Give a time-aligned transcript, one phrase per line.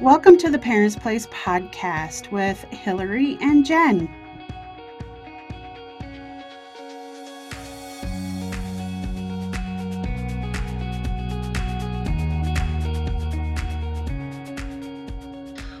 [0.00, 4.08] Welcome to the Parents Place podcast with Hillary and Jen.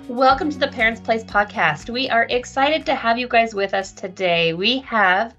[0.06, 1.88] Welcome to the Parents Place podcast.
[1.88, 4.52] We are excited to have you guys with us today.
[4.52, 5.34] We have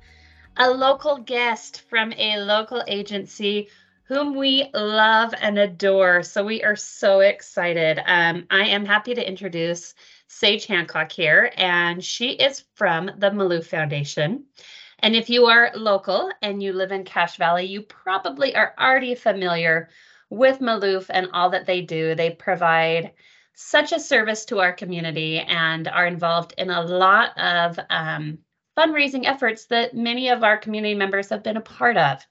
[0.57, 3.69] a local guest from a local agency
[4.11, 6.21] whom we love and adore.
[6.21, 7.97] So we are so excited.
[8.05, 9.93] Um, I am happy to introduce
[10.27, 14.47] Sage Hancock here, and she is from the Malouf Foundation.
[14.99, 19.15] And if you are local and you live in Cache Valley, you probably are already
[19.15, 19.87] familiar
[20.29, 22.13] with Malouf and all that they do.
[22.13, 23.13] They provide
[23.53, 28.39] such a service to our community and are involved in a lot of um,
[28.77, 32.25] fundraising efforts that many of our community members have been a part of.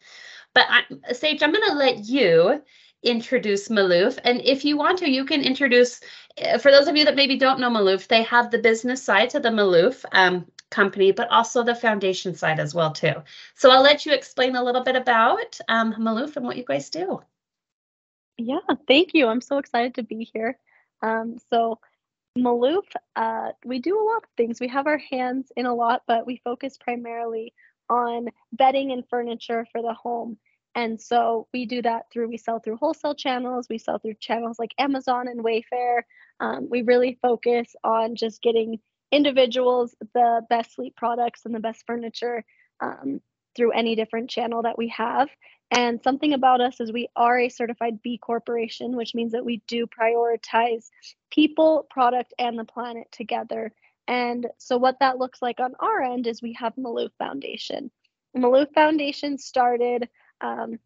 [0.55, 2.63] But I, Sage, I'm going to let you
[3.03, 4.19] introduce Malouf.
[4.25, 6.01] And if you want to, you can introduce,
[6.39, 9.31] eh, for those of you that maybe don't know Malouf, they have the business side
[9.31, 13.15] to the Malouf um, company, but also the foundation side as well too.
[13.55, 16.91] So I'll let you explain a little bit about um, Malouf and what you guys
[16.91, 17.23] do.
[18.37, 19.27] Yeah, thank you.
[19.27, 20.59] I'm so excited to be here.
[21.03, 21.79] Um, so
[22.39, 22.85] Malouf,
[23.17, 24.61] uh, we do a lot of things.
[24.61, 27.53] We have our hands in a lot, but we focus primarily
[27.91, 30.39] on bedding and furniture for the home.
[30.75, 34.59] And so we do that through, we sell through wholesale channels, we sell through channels
[34.59, 36.03] like Amazon and Wayfair.
[36.39, 38.79] Um, we really focus on just getting
[39.13, 42.45] individuals the best sleep products and the best furniture
[42.81, 43.21] um,
[43.57, 45.29] through any different channel that we have.
[45.73, 49.63] And something about us is we are a certified B corporation, which means that we
[49.67, 50.89] do prioritize
[51.31, 53.73] people, product, and the planet together.
[54.11, 57.93] And so, what that looks like on our end is we have Malouf Foundation.
[58.37, 60.09] Malouf Foundation started
[60.41, 60.81] um,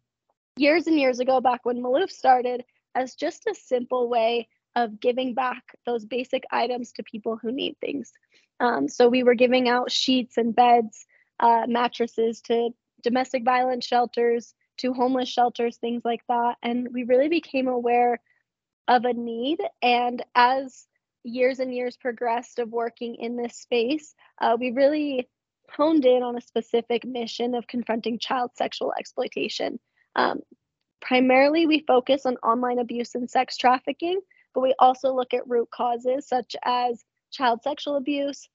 [0.57, 5.33] years and years ago, back when Malouf started, as just a simple way of giving
[5.33, 8.11] back those basic items to people who need things.
[8.59, 11.07] Um, so, we were giving out sheets and beds,
[11.39, 12.69] uh, mattresses to
[13.01, 16.57] domestic violence shelters, to homeless shelters, things like that.
[16.61, 18.19] And we really became aware
[18.87, 19.61] of a need.
[19.81, 20.85] And as
[21.25, 25.27] years and years progressed of working in this space, uh, we really
[25.71, 29.79] honed in on a specific mission of confronting child sexual exploitation.
[30.15, 30.41] Um,
[31.01, 34.21] primarily, we focus on online abuse and sex trafficking,
[34.53, 38.47] but we also look at root causes such as child sexual abuse,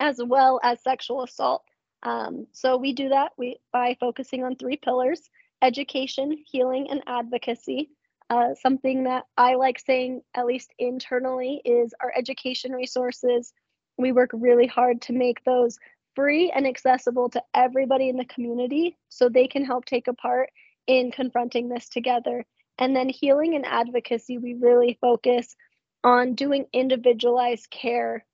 [0.00, 1.64] as well as sexual assault.
[2.04, 5.28] Um, so we do that we, by focusing on three pillars
[5.60, 7.90] education, healing, and advocacy.
[8.30, 13.52] Uh, something that I like saying, at least internally, is our education resources.
[13.96, 15.78] We work really hard to make those
[16.14, 20.50] free and accessible to everybody in the community so they can help take a part
[20.86, 22.44] in confronting this together.
[22.78, 25.56] And then healing and advocacy, we really focus
[26.04, 28.24] on doing individualized care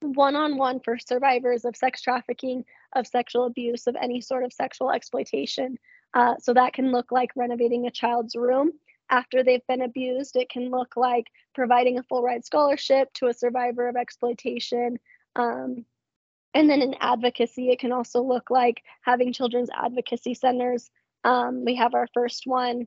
[0.00, 4.52] one on one for survivors of sex trafficking, of sexual abuse, of any sort of
[4.52, 5.76] sexual exploitation.
[6.14, 8.72] Uh, so that can look like renovating a child's room
[9.10, 10.36] after they've been abused.
[10.36, 14.98] It can look like providing a full ride scholarship to a survivor of exploitation.
[15.36, 15.84] Um,
[16.54, 20.90] and then in advocacy, it can also look like having children's advocacy centers.
[21.24, 22.86] Um, we have our first one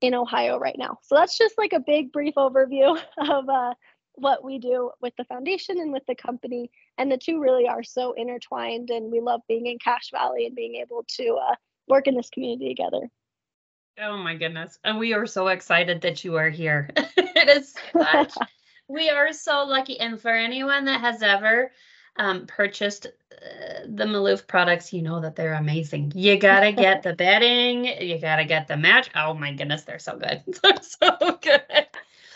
[0.00, 0.98] in Ohio right now.
[1.02, 3.74] So that's just like a big brief overview of uh,
[4.14, 6.70] what we do with the foundation and with the company.
[6.96, 10.56] And the two really are so intertwined, and we love being in Cache Valley and
[10.56, 11.54] being able to uh,
[11.86, 13.08] work in this community together.
[14.00, 14.78] Oh my goodness.
[14.84, 16.90] And we are so excited that you are here.
[16.96, 18.32] it is such,
[18.88, 19.98] we are so lucky.
[19.98, 21.72] And for anyone that has ever
[22.16, 26.12] um, purchased uh, the Malouf products, you know that they're amazing.
[26.14, 29.10] You got to get the bedding, you got to get the match.
[29.16, 30.42] Oh my goodness, they're so good.
[30.62, 31.86] they're so good.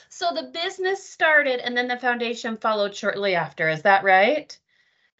[0.08, 3.68] So the business started and then the foundation followed shortly after.
[3.68, 4.56] Is that right?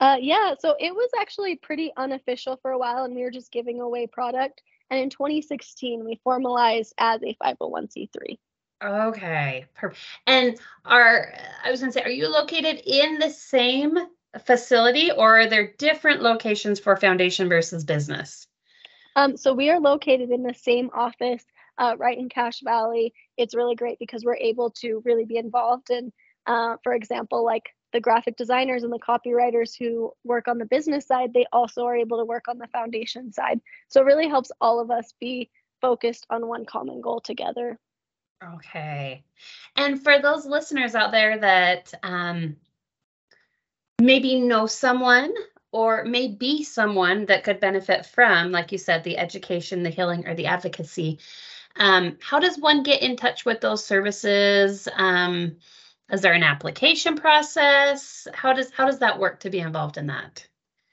[0.00, 3.52] Uh, yeah, so it was actually pretty unofficial for a while, and we were just
[3.52, 4.60] giving away product.
[4.92, 8.38] And in 2016, we formalized as a 501c3.
[8.84, 9.64] Okay.
[9.74, 10.02] Perfect.
[10.26, 11.32] And are
[11.64, 13.96] I was going to say, are you located in the same
[14.44, 18.46] facility or are there different locations for foundation versus business?
[19.16, 21.44] Um, so we are located in the same office
[21.78, 23.14] uh, right in Cache Valley.
[23.38, 26.12] It's really great because we're able to really be involved in,
[26.46, 31.06] uh, for example, like the graphic designers and the copywriters who work on the business
[31.06, 33.60] side, they also are able to work on the foundation side.
[33.88, 35.50] So it really helps all of us be
[35.80, 37.78] focused on one common goal together.
[38.56, 39.24] Okay.
[39.76, 42.56] And for those listeners out there that um,
[44.00, 45.32] maybe know someone
[45.70, 50.26] or may be someone that could benefit from, like you said, the education, the healing,
[50.26, 51.18] or the advocacy,
[51.76, 54.88] um, how does one get in touch with those services?
[54.94, 55.56] Um,
[56.12, 58.28] is there an application process?
[58.34, 60.46] How does how does that work to be involved in that?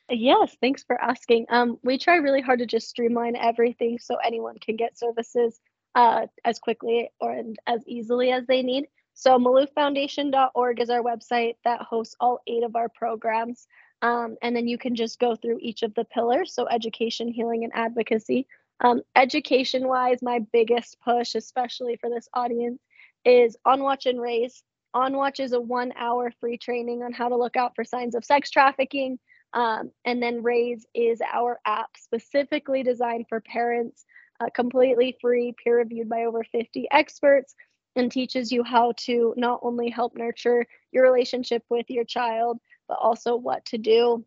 [0.10, 1.46] Yes, thanks for asking.
[1.50, 5.60] Um, we try really hard to just streamline everything so anyone can get services
[5.94, 8.88] uh, as quickly or and as easily as they need.
[9.14, 13.68] So malouffoundation.org is our website that hosts all eight of our programs.
[14.02, 16.54] Um, and then you can just go through each of the pillars.
[16.54, 18.48] So education, healing, and advocacy.
[18.80, 22.82] Um, education wise, my biggest push, especially for this audience,
[23.26, 24.64] is On Watch and Raise.
[24.94, 28.16] On Watch is a one hour free training on how to look out for signs
[28.16, 29.20] of sex trafficking.
[29.54, 34.06] Um, and then Raise is our app specifically designed for parents,
[34.40, 37.56] uh, completely free, peer reviewed by over 50 experts,
[37.96, 42.98] and teaches you how to not only help nurture your relationship with your child, but
[43.00, 44.26] also what to do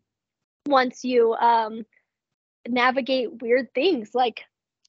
[0.66, 1.84] once you um,
[2.68, 4.42] navigate weird things like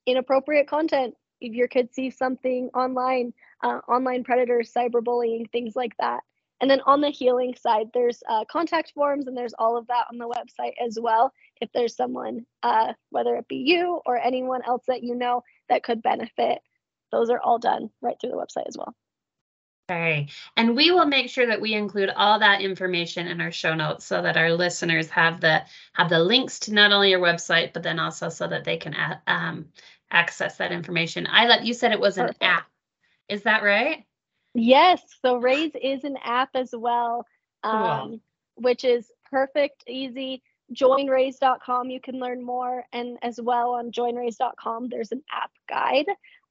[0.06, 1.16] inappropriate content.
[1.44, 6.22] If your kid sees something online, uh, online predators, cyberbullying, things like that.
[6.62, 10.06] And then on the healing side, there's uh, contact forms and there's all of that
[10.10, 11.34] on the website as well.
[11.60, 15.84] If there's someone, uh, whether it be you or anyone else that you know that
[15.84, 16.60] could benefit,
[17.12, 18.96] those are all done right through the website as well.
[19.92, 20.30] Okay.
[20.56, 24.06] And we will make sure that we include all that information in our show notes
[24.06, 27.84] so that our listeners have the have the links to not only your website, but
[27.84, 28.96] then also so that they can
[29.28, 29.66] um,
[30.14, 31.28] access that information.
[31.30, 32.42] I let you said it was Perfect.
[32.42, 32.68] an app.
[33.28, 34.06] Is that right?
[34.54, 35.02] Yes.
[35.22, 37.26] So Raise is an app as well,
[37.64, 38.20] um, cool.
[38.56, 40.44] which is perfect, easy.
[40.74, 42.86] Joinraise.com, you can learn more.
[42.94, 46.06] And as well on joinraise.com, there's an app guide,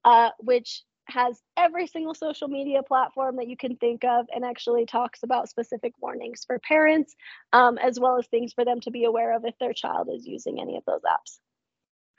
[0.05, 4.87] uh, which has every single social media platform that you can think of and actually
[4.87, 7.14] talks about specific warnings for parents,
[7.53, 10.26] um, as well as things for them to be aware of if their child is
[10.26, 11.38] using any of those apps.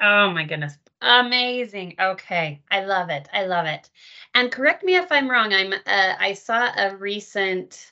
[0.04, 0.78] Oh my goodness.
[1.02, 1.96] Amazing.
[1.98, 2.62] Okay.
[2.70, 3.30] I love it.
[3.32, 3.90] I love it.
[4.36, 5.54] And correct me if I'm wrong.
[5.54, 7.92] I'm uh, I saw a recent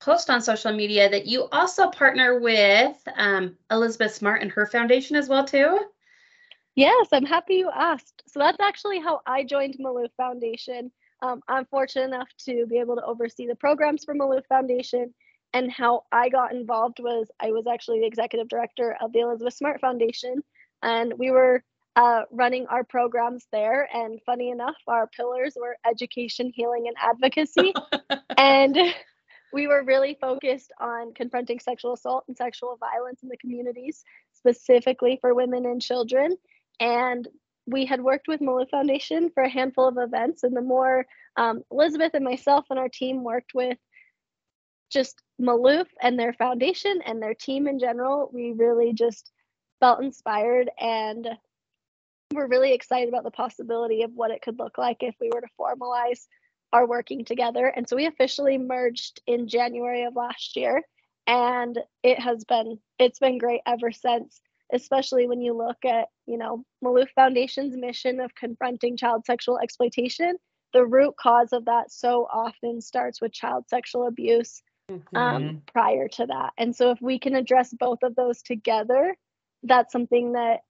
[0.00, 5.14] post on social media that you also partner with um, Elizabeth Smart and her foundation
[5.14, 5.78] as well too.
[6.74, 8.24] Yes, I'm happy you asked.
[8.26, 10.90] So that's actually how I joined Malouf Foundation.
[11.22, 15.14] Um, I'm fortunate enough to be able to oversee the programs for Malouf Foundation.
[15.52, 19.54] And how I got involved was I was actually the executive director of the Elizabeth
[19.54, 20.42] Smart Foundation.
[20.82, 21.62] And we were
[21.96, 23.88] uh, running our programs there.
[23.92, 27.74] And funny enough, our pillars were education, healing, and advocacy.
[28.36, 28.76] and
[29.52, 35.18] we were really focused on confronting sexual assault and sexual violence in the communities, specifically
[35.20, 36.36] for women and children.
[36.78, 37.26] And
[37.66, 40.42] we had worked with Malouf Foundation for a handful of events.
[40.42, 41.06] And the more
[41.36, 43.78] um, Elizabeth and myself and our team worked with
[44.90, 49.30] just Malouf and their foundation and their team in general, we really just
[49.80, 51.28] felt inspired and
[52.32, 55.40] we're really excited about the possibility of what it could look like if we were
[55.40, 56.26] to formalize
[56.72, 57.66] our working together.
[57.66, 60.82] And so we officially merged in January of last year
[61.26, 64.40] and it has been it's been great ever since
[64.72, 70.36] especially when you look at, you know, Malouf Foundation's mission of confronting child sexual exploitation.
[70.72, 75.16] The root cause of that so often starts with child sexual abuse um, mm-hmm.
[75.16, 76.52] um, prior to that.
[76.56, 79.16] And so, if we can address both of those together,
[79.62, 80.60] that's something that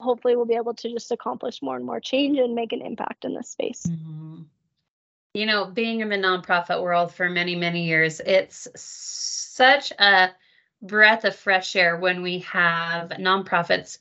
[0.00, 3.24] hopefully we'll be able to just accomplish more and more change and make an impact
[3.24, 3.84] in this space.
[3.88, 4.42] Mm-hmm.
[5.34, 10.30] You know, being in the nonprofit world for many, many years, it's such a
[10.80, 13.98] breath of fresh air when we have nonprofits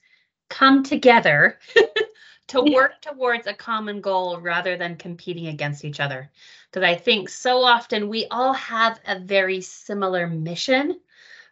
[0.50, 1.58] come together
[2.48, 6.30] to work towards a common goal rather than competing against each other.
[6.70, 11.00] Because I think so often we all have a very similar mission,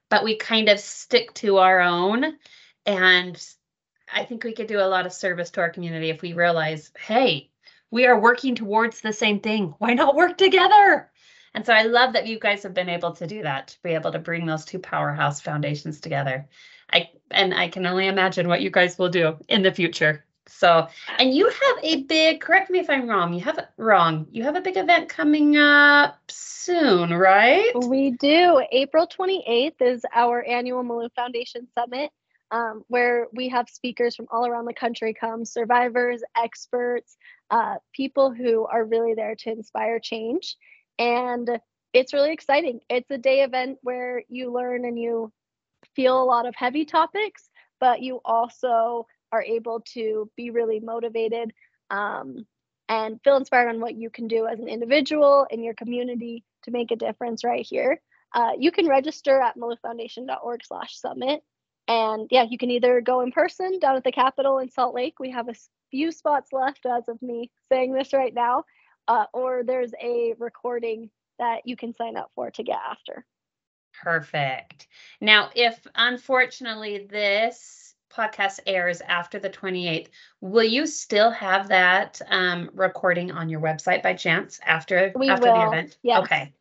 [0.09, 2.37] but we kind of stick to our own.
[2.85, 3.41] And
[4.13, 6.91] I think we could do a lot of service to our community if we realize,
[6.97, 7.49] hey,
[7.91, 9.75] we are working towards the same thing.
[9.77, 11.11] Why not work together?
[11.53, 13.93] And so I love that you guys have been able to do that, to be
[13.93, 16.47] able to bring those two powerhouse foundations together.
[16.93, 20.25] I and I can only imagine what you guys will do in the future.
[20.47, 24.27] So, and you have a big, correct me if I'm wrong, you have wrong.
[24.31, 27.71] You have a big event coming up soon, right?
[27.87, 28.61] We do.
[28.71, 32.11] April 28th is our annual Malouf Foundation Summit.
[32.51, 37.15] Um, where we have speakers from all around the country come, survivors, experts,
[37.49, 40.57] uh, people who are really there to inspire change
[40.99, 41.49] and
[41.93, 42.79] it's really exciting.
[42.89, 45.31] It's a day event where you learn and you
[45.95, 51.53] feel a lot of heavy topics, but you also are able to be really motivated
[51.89, 52.45] um,
[52.87, 56.71] and feel inspired on what you can do as an individual in your community to
[56.71, 57.99] make a difference right here.
[58.33, 61.41] Uh, you can register at malouffoundation.org slash summit.
[61.91, 65.19] And yeah, you can either go in person down at the Capitol in Salt Lake.
[65.19, 65.55] We have a
[65.89, 68.63] few spots left as of me saying this right now
[69.07, 73.25] uh, or there's a recording that you can sign up for to get after.
[74.01, 74.87] Perfect.
[75.19, 80.07] Now, if unfortunately this podcast airs after the 28th,
[80.39, 85.51] will you still have that um, recording on your website by chance after We after
[85.51, 85.97] the will, event?
[86.03, 86.23] yes.
[86.23, 86.53] Okay.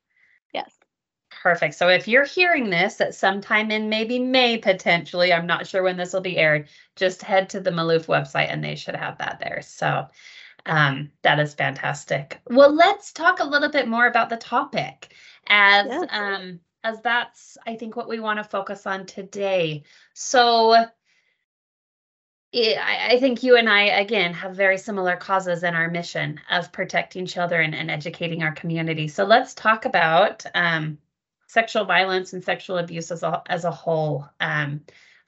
[1.43, 1.75] Perfect.
[1.75, 5.83] So if you're hearing this at some time in maybe May potentially, I'm not sure
[5.83, 9.17] when this will be aired, just head to the Malouf website and they should have
[9.19, 9.63] that there.
[9.63, 10.07] So
[10.67, 12.39] um, that is fantastic.
[12.51, 15.15] Well, let's talk a little bit more about the topic
[15.47, 16.09] as Yes.
[16.11, 19.85] um, as that's I think what we want to focus on today.
[20.13, 20.73] So
[22.53, 26.73] I, I think you and I again have very similar causes in our mission of
[26.73, 29.09] protecting children and educating our community.
[29.09, 30.99] So let's talk about um,
[31.51, 34.29] sexual violence and sexual abuse as a as a whole.
[34.39, 34.83] Um,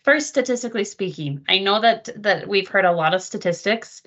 [0.05, 4.03] first, statistically speaking, I know that that we've heard a lot of statistics,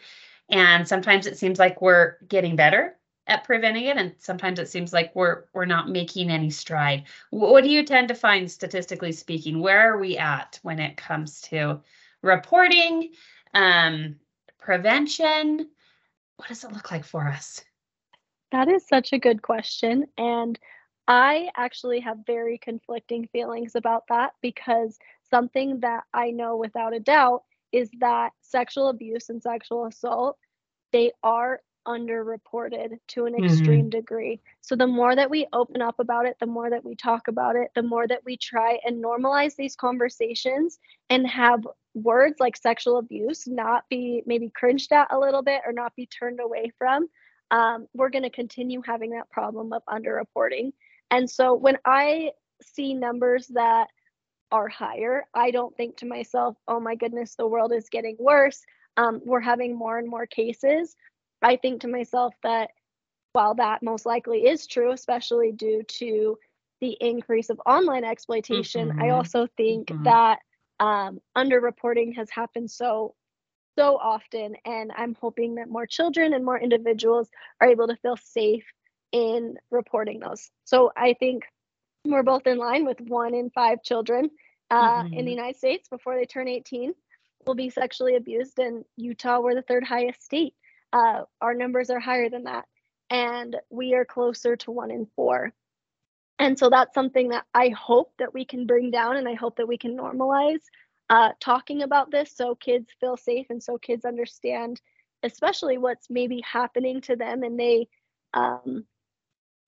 [0.50, 2.96] and sometimes it seems like we're getting better
[3.28, 7.04] at preventing it, and sometimes it seems like we're we're not making any stride.
[7.32, 9.60] What do you tend to find statistically speaking?
[9.60, 11.82] Where are we at when it comes to
[12.22, 13.12] reporting,
[13.54, 14.16] um,
[14.58, 15.70] prevention?
[16.38, 17.64] What does it look like for us?
[18.52, 20.06] That is such a good question.
[20.18, 20.58] And
[21.08, 27.00] I actually have very conflicting feelings about that because something that I know without a
[27.00, 30.38] doubt is that sexual abuse and sexual assault,
[30.92, 33.46] they are underreported to an Mhm.
[33.46, 34.42] extreme degree.
[34.62, 37.56] So the more that we open up about it, the more that we talk about
[37.56, 42.98] it, the more that we try and normalize these conversations and have words like sexual
[42.98, 47.08] abuse not be maybe cringed at a little bit or not be turned away from
[47.52, 50.72] um, we're going to continue having that problem of underreporting.
[51.12, 52.32] And so when I
[52.62, 53.90] see numbers that
[54.52, 58.64] are higher, I don't think to myself, oh my goodness, the world is getting worse.
[58.98, 60.96] Um, we're having more and more cases.
[61.42, 62.72] I think to myself that
[63.34, 66.38] while that most likely is true, especially due to
[66.82, 69.12] the increase of online exploitation, I Mhm.
[69.12, 70.04] also think Mhm.
[70.04, 70.40] that
[70.80, 73.16] um, underreporting has happened so
[73.78, 77.30] so often and i'm hoping that more children and more individuals
[77.62, 78.66] are able to feel safe
[79.16, 80.52] in reporting those.
[80.66, 81.44] So i think
[82.06, 84.30] we're both in line with one in five children
[84.72, 85.26] uh, in Mhm.
[85.26, 86.94] the united states before they turn 18
[87.46, 90.56] will be sexually abused and utah we're the third highest state.
[90.94, 92.66] Uh, our numbers are higher than that
[93.10, 95.54] and we are closer to one in four.
[96.40, 99.58] And so that's something that i hope that we can bring down and i hope
[99.58, 100.64] that we can normalize
[101.10, 104.82] uh, talking about this so kids feel safe and so kids understand
[105.24, 107.88] especially what's maybe happening to them and they
[108.34, 108.86] um,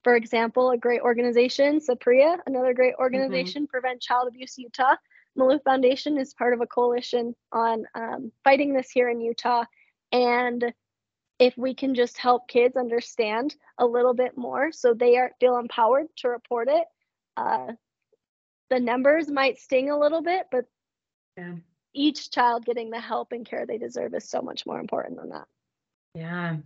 [0.08, 4.94] for example a great organization Saprea another great organization prevent child abuse utah
[5.38, 9.64] malouf foundation is part of a coalition on um, fighting this here in utah
[10.10, 10.72] and
[11.38, 15.58] if we can just help kids understand a little bit more so they are feel
[15.58, 16.86] empowered to report it
[17.36, 17.72] uh,
[18.70, 20.64] the numbers might sting a little bit but
[21.36, 21.56] Yeah.
[21.92, 25.28] each child getting the help and care they deserve is so much more important than
[25.28, 25.48] that.
[26.14, 26.56] Yeah.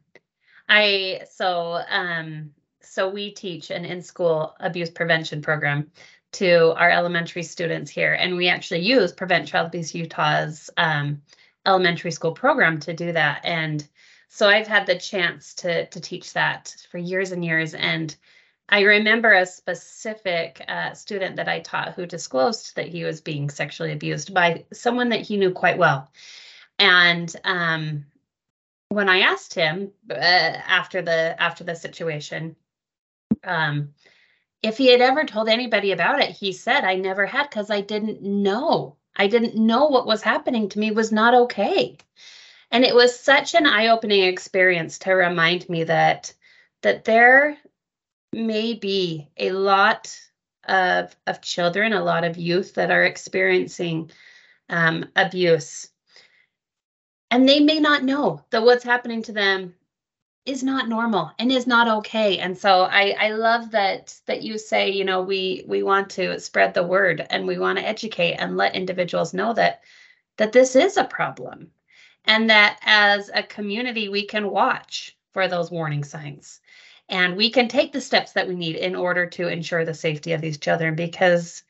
[0.69, 5.91] I so um so we teach an in-school abuse prevention program
[6.33, 11.23] to our elementary students here and we actually use Prevent Child Abuse Utah's um
[11.67, 13.87] elementary school program to do that and
[14.29, 18.17] so I've had the chance to to teach that for years and years and
[18.69, 23.51] I remember a specific uh, student that I taught who disclosed that he was being
[23.51, 26.11] sexually abused by someone that he knew quite well.
[26.79, 28.07] And um,
[28.89, 32.57] when I asked him uh, after the after the situation,
[33.45, 33.95] um,
[34.63, 37.81] if he had ever told anybody about it, he said, "I never had because I
[37.81, 38.97] didn't know.
[39.17, 41.99] I didn't know what was happening to me was not okay."
[42.71, 46.33] And it was such an eye-opening experience to remind me that
[46.83, 47.59] that there
[48.33, 50.17] may be a lot
[50.65, 54.11] of of children, a lot of youth that are experiencing
[54.69, 55.89] um, abuse,
[57.31, 59.75] and they may not know that what's happening to them
[60.45, 62.39] is not normal and is not okay.
[62.39, 66.39] And so I I love that that you say you know we we want to
[66.41, 69.83] spread the word and we want to educate and let individuals know that
[70.39, 71.71] that this is a problem
[72.25, 76.61] and that as a community we can watch for those warning signs
[77.09, 80.33] and we can take the steps that we need in order to ensure the safety
[80.33, 81.63] of these children because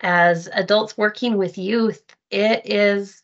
[0.00, 3.22] as adults working with youth it is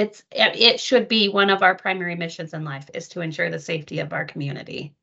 [0.00, 3.58] it's it should be one of our primary missions in life is to ensure the
[3.58, 4.94] safety of our community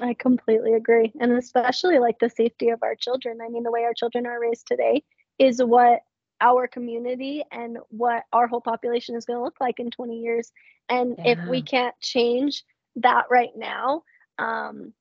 [0.00, 1.12] I completely agree.
[1.20, 3.38] And especially like the safety of our children.
[3.42, 5.02] I mean, the way our children are raised today
[5.38, 6.00] is what
[6.40, 10.50] our community and what our whole population is going to look like in 20 years.
[10.88, 12.64] And if we can't change
[12.96, 14.02] that right now,
[14.38, 14.92] um,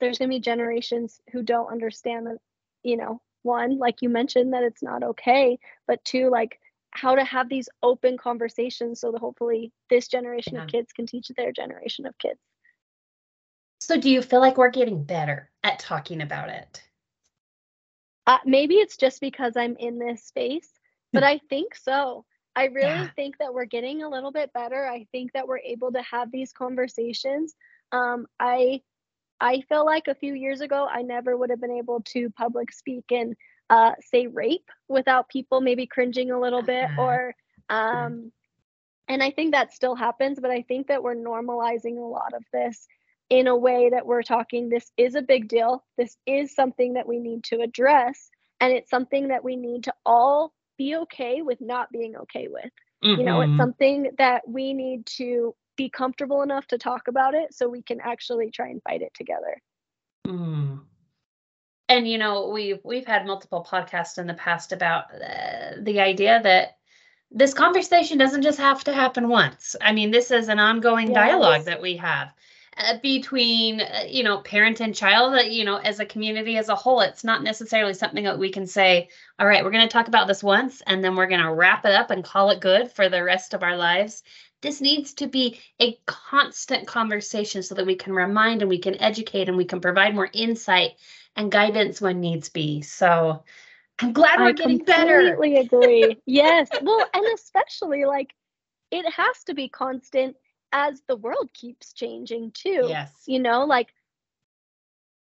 [0.00, 2.38] there's going to be generations who don't understand that,
[2.82, 6.60] you know, one, like you mentioned, that it's not okay, but two, like
[6.94, 10.62] how to have these open conversations so that hopefully this generation yeah.
[10.62, 12.40] of kids can teach their generation of kids.
[13.80, 16.82] So, do you feel like we're getting better at talking about it?
[18.26, 20.70] Uh, maybe it's just because I'm in this space,
[21.12, 22.24] but I think so.
[22.56, 23.08] I really yeah.
[23.16, 24.86] think that we're getting a little bit better.
[24.86, 27.54] I think that we're able to have these conversations.
[27.92, 28.80] Um, I
[29.40, 32.72] I feel like a few years ago I never would have been able to public
[32.72, 33.36] speak and
[33.70, 37.02] uh, say rape without people maybe cringing a little bit uh-huh.
[37.02, 37.34] or
[37.70, 38.32] um,
[39.08, 42.42] and I think that still happens, but I think that we're normalizing a lot of
[42.52, 42.86] this
[43.30, 45.84] in a way that we're talking this is a big deal.
[45.96, 48.30] This is something that we need to address
[48.60, 52.70] and it's something that we need to all be okay with not being okay with.
[53.04, 53.20] Mm-hmm.
[53.20, 53.60] You know, it's mm-hmm.
[53.60, 58.00] something that we need to be comfortable enough to talk about it so we can
[58.00, 59.60] actually try and fight it together.
[60.26, 60.80] Mm.
[61.88, 66.40] And you know, we've we've had multiple podcasts in the past about uh, the idea
[66.42, 66.76] that
[67.30, 69.76] this conversation doesn't just have to happen once.
[69.80, 71.14] I mean, this is an ongoing yes.
[71.14, 72.32] dialogue that we have
[72.76, 76.68] uh, between uh, you know parent and child uh, you know as a community as
[76.68, 79.92] a whole it's not necessarily something that we can say all right we're going to
[79.92, 82.60] talk about this once and then we're going to wrap it up and call it
[82.60, 84.22] good for the rest of our lives
[84.60, 89.00] this needs to be a constant conversation so that we can remind and we can
[89.00, 90.92] educate and we can provide more insight
[91.36, 93.42] and guidance when needs be so
[94.00, 98.34] i'm glad we're I getting better i completely agree yes well and especially like
[98.90, 100.36] it has to be constant
[100.74, 102.86] as the world keeps changing too.
[102.88, 103.12] Yes.
[103.26, 103.88] You know, like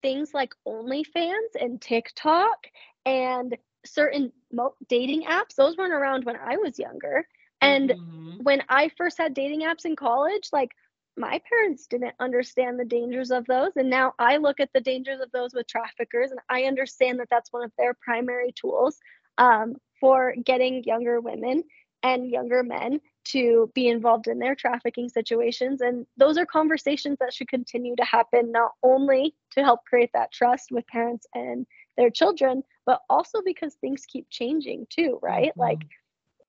[0.01, 2.67] things like OnlyFans and TikTok
[3.05, 7.27] and certain mo- dating apps, those weren't around when I was younger.
[7.59, 8.43] And mm-hmm.
[8.43, 10.71] when I first had dating apps in college, like
[11.17, 13.71] my parents didn't understand the dangers of those.
[13.75, 17.27] And now I look at the dangers of those with traffickers and I understand that
[17.29, 18.97] that's one of their primary tools
[19.37, 21.63] um, for getting younger women
[22.03, 25.81] and younger men to be involved in their trafficking situations.
[25.81, 30.31] And those are conversations that should continue to happen, not only to help create that
[30.31, 35.49] trust with parents and their children, but also because things keep changing too, right?
[35.49, 35.59] Mm-hmm.
[35.59, 35.81] Like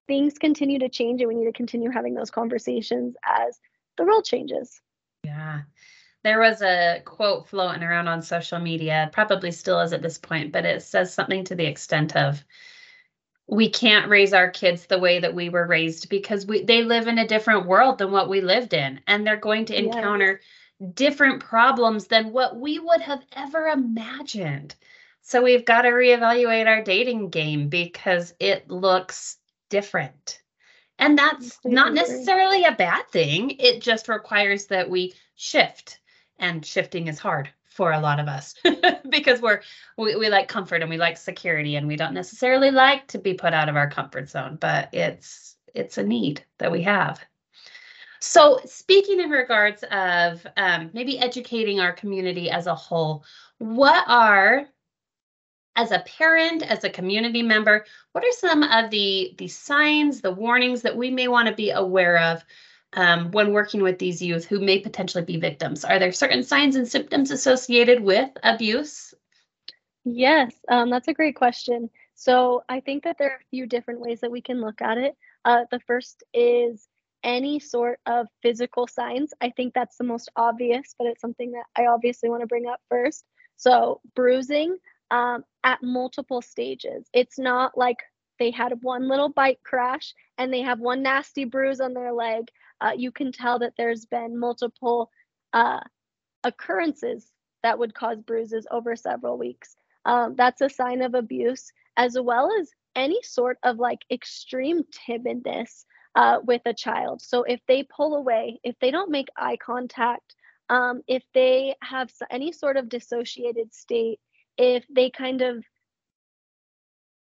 [0.06, 3.58] things continue to change, and we need to continue having those conversations as
[3.96, 4.80] the world changes.
[5.24, 5.62] Yeah.
[6.24, 10.52] There was a quote floating around on social media, probably still is at this point,
[10.52, 12.44] but it says something to the extent of,
[13.46, 17.08] we can't raise our kids the way that we were raised because we they live
[17.08, 20.40] in a different world than what we lived in and they're going to encounter
[20.80, 20.90] yes.
[20.94, 24.74] different problems than what we would have ever imagined
[25.22, 30.41] so we've got to reevaluate our dating game because it looks different
[30.98, 33.56] and that's not necessarily a bad thing.
[33.58, 36.00] It just requires that we shift
[36.38, 38.54] and shifting is hard for a lot of us
[39.08, 39.62] because we're
[39.96, 43.32] we, we like comfort and we like security and we don't necessarily like to be
[43.32, 47.18] put out of our comfort zone but it's it's a need that we have.
[48.20, 53.24] So speaking in regards of um, maybe educating our community as a whole
[53.58, 54.68] what are
[55.76, 60.30] as a parent as a community member what are some of the the signs the
[60.30, 62.44] warnings that we may want to be aware of
[62.94, 65.84] um, when working with these youth who may potentially be victims?
[65.84, 69.14] Are there certain signs and symptoms associated with abuse?
[70.04, 71.88] Yes, um, that's a great question.
[72.14, 74.98] So I think that there are a few different ways that we can look at
[74.98, 75.16] it.
[75.44, 76.86] Uh, the first is
[77.24, 79.32] any sort of physical signs.
[79.40, 82.66] I think that's the most obvious, but it's something that I obviously want to bring
[82.66, 83.24] up first.
[83.56, 84.76] So bruising
[85.12, 87.06] um, at multiple stages.
[87.12, 87.98] It's not like
[88.40, 92.48] they had one little bike crash and they have one nasty bruise on their leg
[92.82, 95.10] uh, you can tell that there's been multiple
[95.52, 95.80] uh,
[96.42, 97.30] occurrences
[97.62, 99.76] that would cause bruises over several weeks.
[100.04, 105.84] Um, that's a sign of abuse, as well as any sort of like extreme timidness
[106.16, 107.22] uh, with a child.
[107.22, 110.34] So if they pull away, if they don't make eye contact,
[110.68, 114.18] um, if they have any sort of dissociated state,
[114.56, 115.64] if they kind of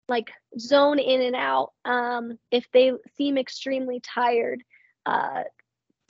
[0.07, 4.63] like zone in and out, um, if they seem extremely tired,
[5.05, 5.43] uh,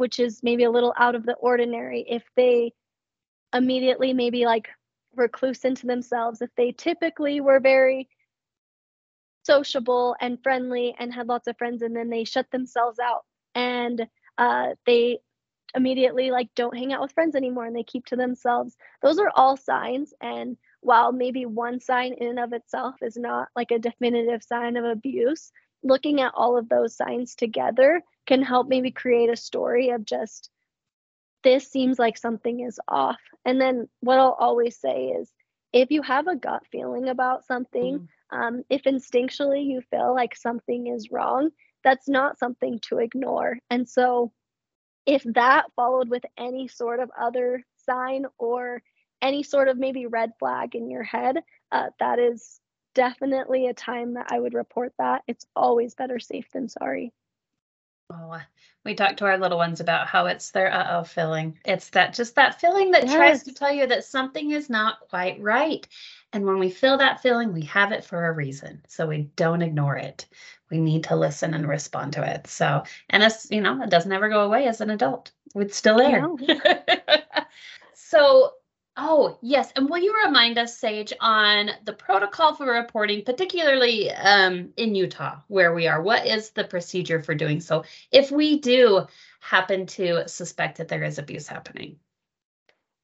[0.02, 2.74] which is maybe a little out of the ordinary if they
[3.54, 4.68] immediately maybe like
[5.16, 8.10] recluse into themselves if they typically were very
[9.44, 14.08] sociable and friendly and had lots of friends and then they shut themselves out and
[14.40, 15.20] uh, they
[15.76, 19.32] immediately like don't hang out with friends anymore and they keep to themselves those are
[19.36, 23.80] all signs and while maybe one sign in and of itself is not like a
[23.80, 25.52] definitive sign of abuse
[25.84, 30.50] looking at all of those signs together can help maybe create a story of just
[31.44, 33.20] this seems like something is off.
[33.46, 35.32] And then what I'll always say is
[35.74, 38.38] if you have a gut feeling about something, mm.
[38.38, 41.50] um, if instinctually you feel like something is wrong,
[41.84, 43.58] that's not something to ignore.
[43.72, 44.32] And so
[45.08, 48.84] if that followed with any sort of other sign or
[49.22, 51.38] any sort of maybe red flag in your head,
[51.72, 52.60] uh, that is
[52.94, 55.24] definitely a time that I would report that.
[55.28, 57.14] It's always better safe than sorry.
[58.14, 58.42] Oh,
[58.84, 61.58] we talked to our little ones about how it's their uh oh feeling.
[61.64, 63.14] It's that just that feeling that yes.
[63.14, 65.88] tries to tell you that something is not quite right.
[66.34, 68.82] And when we feel that feeling, we have it for a reason.
[68.88, 70.26] So we don't ignore it.
[70.70, 72.48] We need to listen and respond to it.
[72.48, 75.32] So, and it's, you know, it doesn't ever go away as an adult.
[75.56, 76.26] It's still there.
[77.94, 78.54] so,
[78.98, 79.72] Oh, yes.
[79.76, 85.38] And will you remind us, Sage, on the protocol for reporting, particularly um, in Utah,
[85.48, 86.02] where we are?
[86.02, 89.08] What is the procedure for doing so if we do
[89.40, 92.00] happen to suspect that there is abuse happening?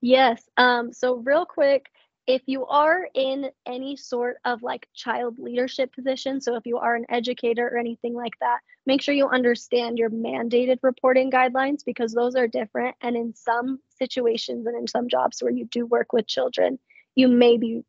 [0.02, 0.42] Yes.
[0.58, 1.90] Um, so, real quick,
[2.28, 6.94] if you are in any sort of like child leadership position, so if you are
[6.94, 12.14] an educator or anything like that, make sure you understand your mandated reporting guidelines because
[12.14, 12.98] those are different.
[13.00, 16.80] And in some situations and in some jobs where you do work with children,
[17.16, 17.84] you may be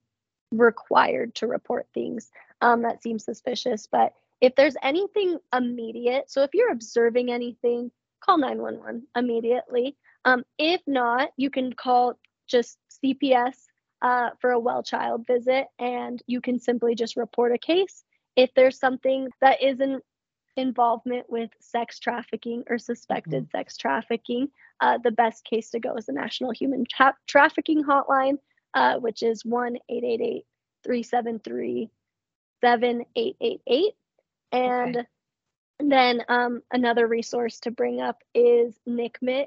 [0.53, 3.89] required to report things um, that seem suspicious.
[3.91, 9.97] But if there's anything immediate, so if you're observing anything, call 911 immediately.
[10.25, 12.15] Um, if not, you can call
[12.47, 13.57] just CPS
[14.03, 18.05] uh, for a well child visit, and you can simply just report a case.
[18.37, 20.01] If there's something that is in
[20.57, 23.57] involvement with sex trafficking or suspected mm-hmm.
[23.57, 24.49] sex trafficking,
[24.81, 28.39] uh, the best case to go is the National Human Tra- Trafficking Hotline,
[28.75, 30.45] uh, which is 1 888
[30.85, 31.91] 373
[32.61, 33.93] 7888.
[34.51, 35.07] And okay.
[35.81, 39.47] then um, another resource to bring up is NCMEC,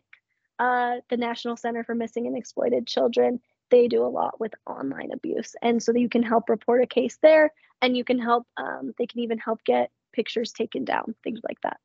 [0.59, 5.11] uh, the National Center for Missing and Exploited Children they do a lot with online
[5.11, 5.55] abuse.
[5.61, 9.07] And so you can help report a case there and you can help, um, they
[9.07, 11.79] can even help get pictures taken down, things like that.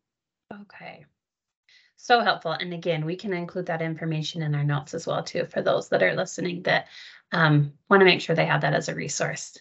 [0.63, 1.07] Okay.
[1.97, 2.53] So helpful.
[2.53, 5.89] And again, we can include that information in our notes as well, too, for those
[5.89, 6.89] that are listening that
[7.33, 9.57] um, want to make sure they have that as a resource.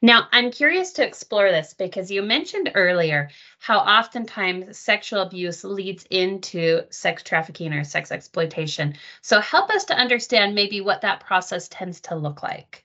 [0.00, 6.06] Now, I'm curious to explore this because you mentioned earlier how oftentimes sexual abuse leads
[6.08, 8.94] into sex trafficking or sex exploitation.
[9.22, 12.84] So, help us to understand maybe what that process tends to look like.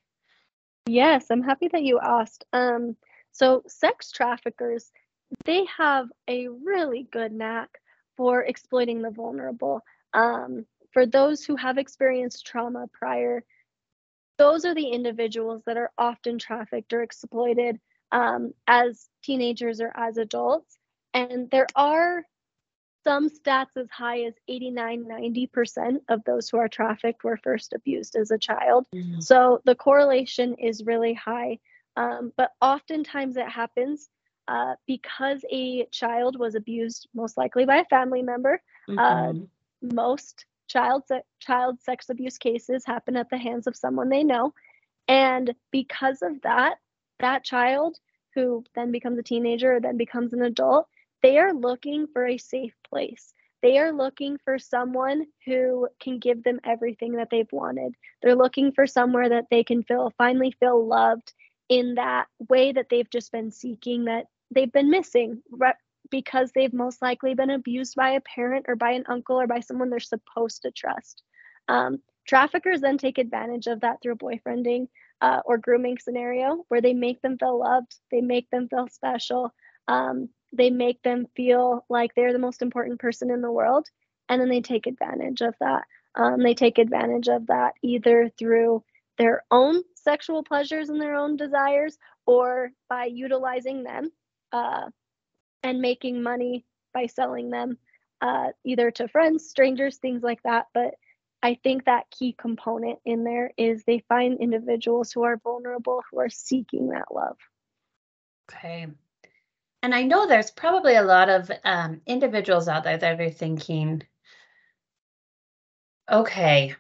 [0.87, 2.45] Yes, I'm happy that you asked.
[2.51, 2.95] Um,
[3.31, 4.91] so, sex traffickers,
[5.45, 7.79] they have a really good knack
[8.17, 9.81] for exploiting the vulnerable.
[10.15, 13.43] Um, for those who have experienced trauma prior
[14.43, 17.79] those are the individuals that are often trafficked or exploited
[18.11, 20.77] um, as teenagers or as adults.
[21.13, 22.25] And there are
[23.05, 28.17] some stats as high as 89, 90% of those who are trafficked were first abused
[28.17, 28.85] as a child.
[28.93, 29.21] Mm-hmm.
[29.21, 31.59] So the correlation is really high.
[31.95, 34.09] Um, but oftentimes it happens
[34.49, 38.61] uh, because a child was abused, most likely by a family member.
[38.89, 39.43] Uh, mm-hmm.
[39.43, 44.23] Uh, most child se- child sex abuse cases happen at the hands of someone they
[44.23, 44.53] know.
[45.07, 46.77] And because of that
[47.19, 47.97] that child
[48.35, 50.87] who then becomes a teenager then becomes an adult
[51.23, 53.33] they are looking for a safe place.
[53.61, 57.95] They are looking for someone who can give them everything that they've wanted.
[58.21, 61.33] They're looking for somewhere that they can feel finally feel loved
[61.69, 65.41] in that way that they've just been seeking that they've been missing
[66.13, 69.59] because they've most likely been abused by a parent or by an uncle or by
[69.59, 71.23] someone they're supposed to trust.
[71.67, 74.89] Um, traffickers then take advantage of that through a boyfriending
[75.21, 79.55] uh, or grooming scenario where they make them feel loved, they make them feel special,
[79.87, 83.87] um, they make them feel like they're the most important person in the world,
[84.29, 85.81] and then they take advantage of that.
[86.13, 88.83] Um, they take advantage of that either through
[89.17, 91.97] their own sexual pleasures and their own desires
[92.27, 94.11] or by utilizing them
[94.51, 94.83] uh,
[95.63, 97.77] and making money by selling them
[98.21, 100.67] uh, either to friends, strangers, things like that.
[100.73, 100.95] But
[101.41, 106.19] I think that key component in there is they find individuals who are vulnerable, who
[106.19, 107.37] are seeking that love.
[108.49, 108.87] Okay.
[109.81, 114.03] And I know there's probably a lot of um, individuals out there that are thinking,
[116.09, 116.75] okay,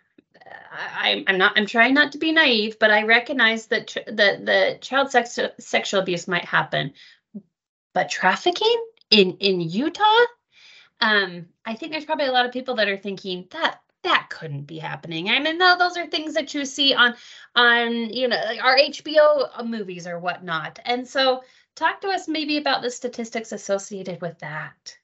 [0.71, 1.53] I, I'm not.
[1.57, 5.37] I'm trying not to be naive, but I recognize that tr- the the child sex
[5.59, 6.93] sexual abuse might happen.
[7.93, 10.25] But trafficking in in Utah,
[11.01, 14.63] um, I think there's probably a lot of people that are thinking that that couldn't
[14.63, 15.29] be happening.
[15.29, 17.15] I mean, no, those are things that you see on
[17.55, 20.79] on you know our HBO uh, movies or whatnot.
[20.85, 21.43] And so,
[21.75, 24.97] talk to us maybe about the statistics associated with that.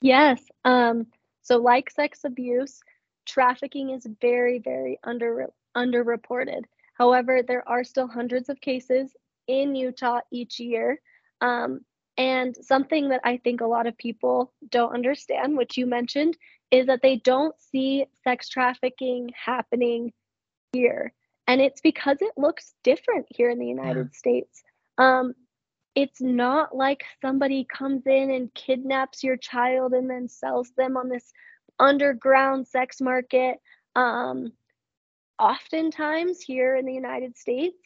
[0.00, 0.40] Yes.
[0.64, 1.06] Um,
[1.42, 2.80] so, like sex abuse,
[3.26, 6.62] trafficking is very, very under underreported.
[6.94, 9.14] However, there are still hundreds of cases
[9.46, 11.00] in Utah each year.
[11.40, 11.80] Um,
[12.18, 16.36] and something that I think a lot of people don't understand, which you mentioned,
[16.70, 20.12] is that they don't see sex trafficking happening
[20.72, 21.12] here.
[21.46, 24.18] And it's because it looks different here in the United yeah.
[24.18, 24.62] States.
[24.98, 25.34] Um,
[25.94, 31.08] it's not like somebody comes in and kidnaps your child and then sells them on
[31.08, 31.32] this
[31.78, 33.58] underground sex market.
[33.94, 34.52] Um,
[35.38, 37.78] oftentimes here in the United States,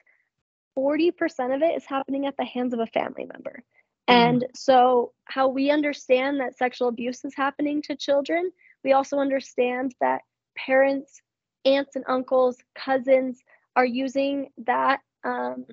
[0.80, 3.62] 40% of it is happening at the hands of a family member.
[4.08, 4.14] Mm.
[4.14, 8.50] And so, how we understand that sexual abuse is happening to children,
[8.82, 10.22] we also understand that
[10.56, 11.20] parents,
[11.64, 13.40] aunts and uncles, cousins
[13.76, 15.66] are using that um,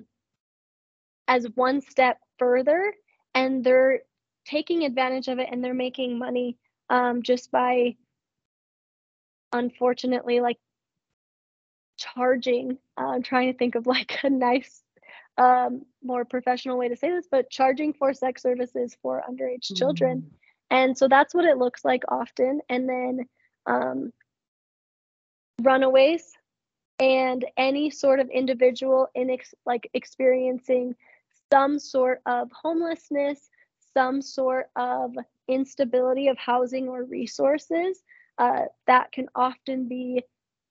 [1.26, 2.92] as one step further
[3.34, 4.00] and they're
[4.46, 6.56] taking advantage of it and they're making money
[6.90, 7.96] um, just by
[9.52, 10.58] unfortunately like
[11.96, 14.82] charging uh, i'm trying to think of like a nice
[15.38, 19.74] um, more professional way to say this but charging for sex services for underage mm-hmm.
[19.74, 20.30] children
[20.70, 23.26] and so that's what it looks like often and then
[23.66, 24.12] um,
[25.62, 26.36] runaways
[26.98, 30.94] and any sort of individual in ex- like experiencing
[31.52, 33.48] some sort of homelessness,
[33.94, 35.16] some sort of
[35.48, 38.02] instability of housing or resources
[38.38, 40.22] uh, that can often be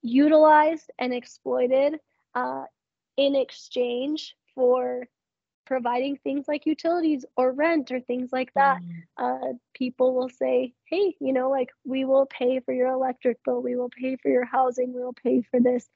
[0.02, 2.00] utilized and exploited
[2.36, 2.64] uh,
[3.18, 5.08] in exchange for
[5.68, 8.80] providing things like utilities or rent or things like that.
[8.82, 9.04] Mm.
[9.18, 13.62] Uh, people will say, hey, you know, like we will pay for your electric bill,
[13.62, 15.88] we will pay for your housing, we will pay for this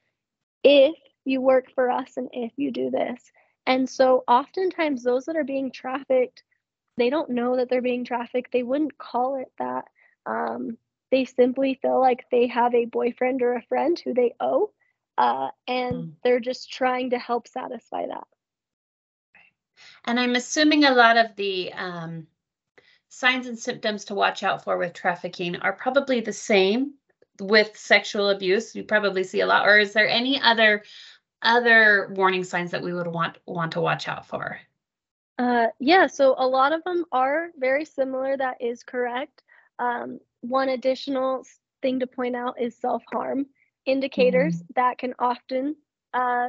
[0.62, 0.94] if
[1.24, 3.20] you work for us and if you do this.
[3.66, 6.42] And so oftentimes those that are being trafficked,
[6.96, 8.52] they don't know that they're being trafficked.
[8.52, 9.86] They wouldn't call it that.
[10.26, 10.76] Um,
[11.10, 14.70] they simply feel like they have a boyfriend or a friend who they owe,
[15.18, 16.12] uh, and mm.
[16.24, 18.26] they're just trying to help satisfy that.
[20.04, 22.26] And I'm assuming a lot of the um,
[23.08, 26.94] signs and symptoms to watch out for with trafficking are probably the same
[27.40, 28.74] with sexual abuse.
[28.74, 30.82] You probably see a lot, or is there any other
[31.42, 34.58] other warning signs that we would want want to watch out for?
[35.38, 38.36] Uh, yeah, so a lot of them are very similar.
[38.36, 39.42] That is correct.
[39.78, 41.44] Um, one additional
[41.80, 43.46] thing to point out is self harm
[43.86, 44.72] indicators mm-hmm.
[44.76, 45.76] that can often
[46.14, 46.48] uh,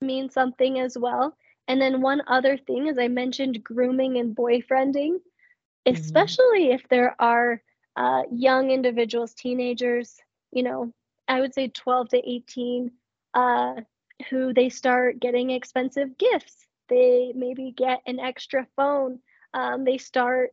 [0.00, 1.36] mean something as well.
[1.68, 5.94] And then one other thing, as I mentioned, grooming and boyfriending, mm-hmm.
[5.94, 7.60] especially if there are
[7.96, 10.16] uh, young individuals, teenagers,
[10.52, 10.92] you know,
[11.28, 12.90] I would say 12 to 18,
[13.34, 13.74] uh,
[14.30, 16.66] who they start getting expensive gifts.
[16.88, 19.18] They maybe get an extra phone.
[19.52, 20.50] Um, they start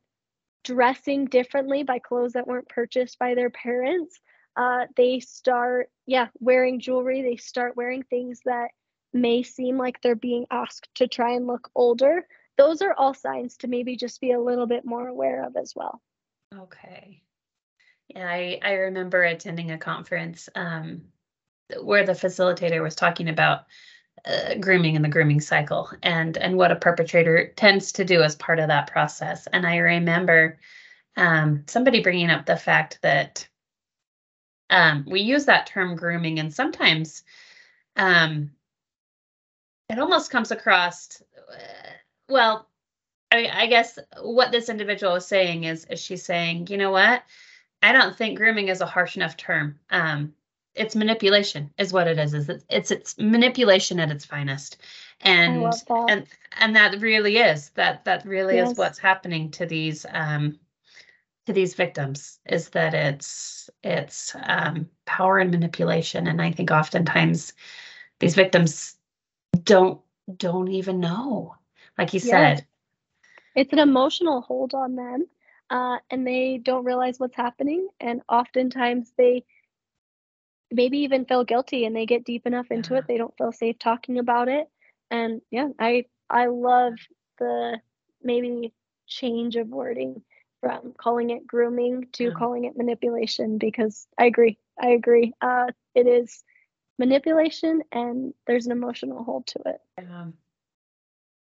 [0.63, 4.19] dressing differently by clothes that weren't purchased by their parents.
[4.55, 7.21] Uh, they start, yeah, wearing jewelry.
[7.21, 8.69] They start wearing things that
[9.13, 12.25] may seem like they're being asked to try and look older.
[12.57, 15.73] Those are all signs to maybe just be a little bit more aware of as
[15.75, 16.01] well.
[16.53, 17.21] Okay.
[18.09, 21.03] Yeah, I, I remember attending a conference um,
[21.81, 23.65] where the facilitator was talking about
[24.25, 28.35] uh, grooming and the grooming cycle and and what a perpetrator tends to do as
[28.35, 29.47] part of that process.
[29.47, 30.59] And I remember
[31.17, 33.47] um, somebody bringing up the fact that
[34.69, 37.23] um, we use that term grooming, and sometimes
[37.95, 38.51] um,
[39.93, 41.21] it almost comes across.
[42.27, 42.67] Well,
[43.31, 47.23] I, I guess what this individual is saying is, is she's saying, you know what?
[47.81, 49.79] I don't think grooming is a harsh enough term.
[49.89, 50.33] Um,
[50.75, 54.77] it's manipulation is what it is is it's it's, it's manipulation at its finest
[55.21, 55.71] and
[56.09, 56.25] and
[56.59, 58.71] and that really is that that really yes.
[58.71, 60.57] is what's happening to these um
[61.45, 67.53] to these victims is that it's it's um power and manipulation and i think oftentimes
[68.19, 68.95] these victims
[69.63, 70.01] don't
[70.37, 71.55] don't even know.
[71.97, 72.55] Like you yeah.
[72.55, 72.65] said.
[73.55, 75.27] It's an emotional hold on them
[75.69, 79.45] uh, and they don't realize what's happening and oftentimes they
[80.71, 83.77] maybe even feel guilty and they get deep enough into it they don't feel safe
[83.79, 84.67] talking about it.
[85.11, 86.93] And yeah i i love
[87.39, 87.79] the
[88.21, 88.73] maybe
[89.07, 90.23] change of wording
[90.61, 92.31] from calling it grooming to yeah.
[92.31, 95.33] calling it manipulation because i agree i agree.
[95.41, 96.43] Uh it is
[96.99, 100.25] manipulation and there's an emotional hold to it yeah.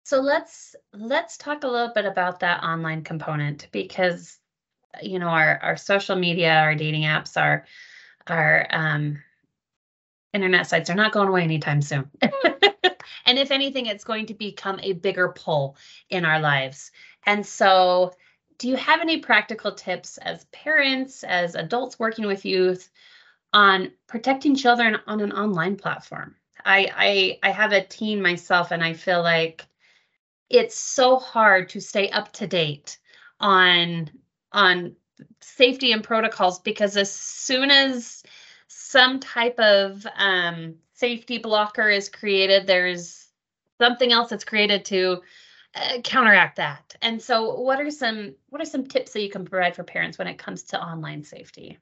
[0.03, 4.37] so let's let's talk a little bit about that online component because
[5.01, 7.65] you know our our social media our dating apps our
[8.27, 9.19] our um,
[10.33, 12.09] internet sites are not going away anytime soon.
[12.21, 15.75] and if anything, it's going to become a bigger pull
[16.09, 16.91] in our lives.
[17.25, 18.13] And so,
[18.57, 22.89] do you have any practical tips as parents, as adults working with youth
[23.53, 26.35] on protecting children on an online platform.
[26.65, 29.65] I I I have a teen myself and I feel like
[30.49, 32.97] it's so hard to stay up to date
[33.39, 34.09] on
[34.51, 34.95] on
[35.41, 38.23] safety and protocols because as soon as
[38.67, 43.27] some type of um, safety blocker is created, there's
[43.79, 45.21] something else that's created to
[45.75, 46.95] uh, counteract that.
[47.01, 50.17] And so, what are some what are some tips that you can provide for parents
[50.17, 51.77] when it comes to online safety?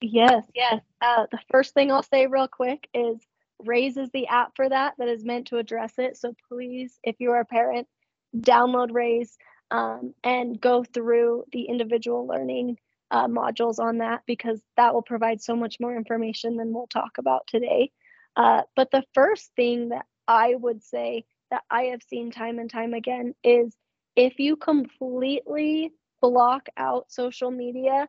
[0.00, 0.80] Yes, yes.
[1.00, 3.18] Uh, the first thing I'll say real quick is
[3.64, 6.16] Raise is the app for that that is meant to address it.
[6.16, 7.88] So please, if you are a parent,
[8.36, 9.36] download Raise
[9.70, 12.78] um, and go through the individual learning
[13.10, 17.18] uh, modules on that because that will provide so much more information than we'll talk
[17.18, 17.90] about today.
[18.36, 22.70] Uh, but the first thing that I would say that I have seen time and
[22.70, 23.74] time again is
[24.14, 28.08] if you completely block out social media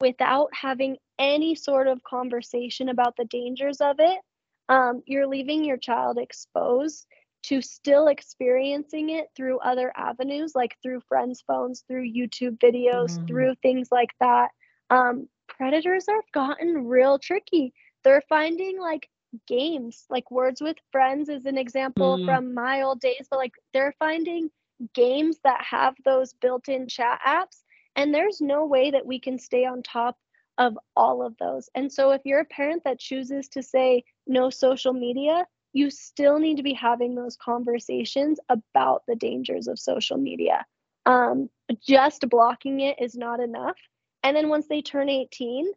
[0.00, 4.20] without having any sort of conversation about the dangers of it,
[4.68, 7.06] um, you're leaving your child exposed
[7.42, 13.26] to still experiencing it through other avenues, like through friends' phones, through YouTube videos, mm-hmm.
[13.26, 14.50] through things like that.
[14.90, 17.72] Um, predators have gotten real tricky.
[18.04, 19.08] They're finding like
[19.46, 22.26] games, like Words with Friends is an example mm-hmm.
[22.26, 24.50] from my old days, but like they're finding
[24.94, 27.62] games that have those built in chat apps.
[27.96, 30.16] And there's no way that we can stay on top
[30.58, 31.68] of all of those.
[31.74, 36.38] And so if you're a parent that chooses to say no social media, you still
[36.38, 40.66] need to be having those conversations about the dangers of social media.
[41.06, 41.48] Um,
[41.86, 43.76] just blocking it is not enough.
[44.22, 45.70] And then once they turn 18,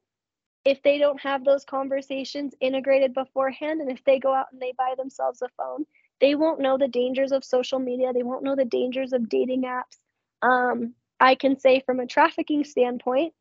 [0.65, 4.73] if they don't have those conversations integrated beforehand, and if they go out and they
[4.77, 5.85] buy themselves a phone,
[6.19, 8.13] they won't know the dangers of social media.
[8.13, 9.97] They won't know the dangers of dating apps.
[10.41, 13.33] Um, I can say from a trafficking standpoint,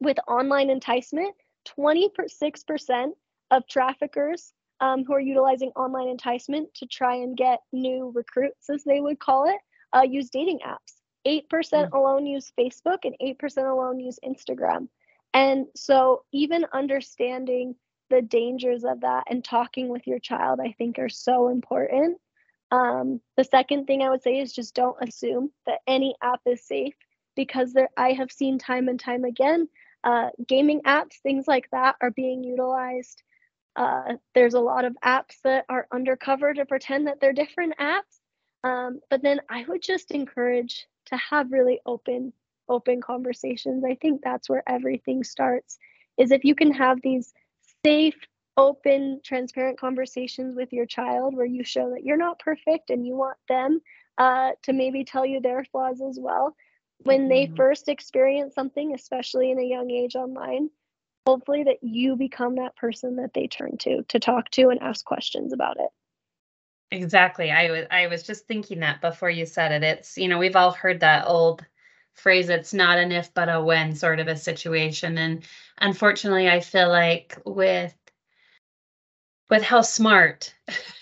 [0.00, 1.34] with online enticement,
[1.78, 3.12] 26%
[3.50, 8.84] of traffickers um, who are utilizing online enticement to try and get new recruits, as
[8.84, 9.56] they would call it,
[9.94, 10.92] uh, use dating apps.
[11.26, 11.92] 8% mm.
[11.92, 14.88] alone use Facebook and 8% alone use Instagram.
[15.32, 17.76] And so, even understanding
[18.10, 22.18] the dangers of that and talking with your child, I think, are so important.
[22.70, 26.66] Um, the second thing I would say is just don't assume that any app is
[26.66, 26.94] safe
[27.36, 29.68] because there, I have seen time and time again,
[30.02, 33.22] uh, gaming apps, things like that, are being utilized
[33.76, 38.20] uh, there's a lot of apps that are undercover to pretend that they're different apps.
[38.64, 42.32] Um, but then I would just encourage to have really open,
[42.68, 43.84] open conversations.
[43.84, 45.78] I think that's where everything starts.
[46.16, 47.34] Is if you can have these
[47.84, 48.16] safe,
[48.56, 53.14] open, transparent conversations with your child where you show that you're not perfect and you
[53.14, 53.82] want them
[54.16, 56.56] uh, to maybe tell you their flaws as well.
[57.02, 57.28] When mm-hmm.
[57.28, 60.70] they first experience something, especially in a young age online,
[61.26, 65.04] hopefully that you become that person that they turn to to talk to and ask
[65.04, 65.90] questions about it.
[66.90, 67.50] Exactly.
[67.50, 69.82] I was i was just thinking that before you said it.
[69.82, 71.64] It's you know we've all heard that old
[72.14, 75.18] phrase it's not an if but a when sort of a situation.
[75.18, 75.44] And
[75.78, 77.94] unfortunately i feel like with
[79.50, 80.54] with how smart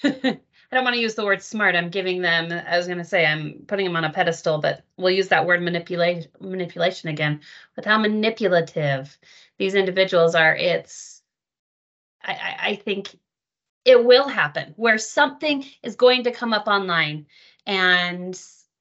[0.75, 1.77] I don't want to use the word smart.
[1.77, 4.83] I'm giving them, I was going to say, I'm putting them on a pedestal, but
[4.97, 7.43] we'll use that word manipulate, manipulation again.
[7.77, 9.17] With how manipulative
[9.57, 11.23] these individuals are, it's,
[12.25, 13.17] I, I think
[13.85, 17.27] it will happen where something is going to come up online
[17.69, 18.37] and